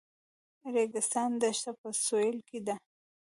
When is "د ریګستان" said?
0.61-1.29